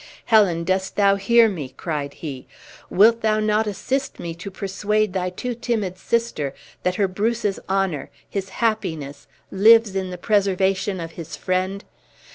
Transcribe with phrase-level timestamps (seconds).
[0.25, 2.47] Helen dost thou hear me?" cried he:
[2.89, 8.09] "Wilt thou not assist me to persuade thy too timid sister that her Bruce's honor,
[8.27, 11.83] his happiness, lives in the preservation of his friend?